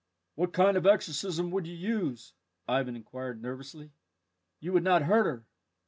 "What 0.33 0.51
kind 0.51 0.77
of 0.77 0.87
exorcism 0.87 1.51
would 1.51 1.67
you 1.67 1.75
use?" 1.75 2.33
Ivan 2.67 2.95
inquired 2.95 3.39
nervously. 3.39 3.91
"You 4.59 4.73
would 4.73 4.83
not 4.83 5.03
hurt 5.03 5.27
her?" 5.27 5.45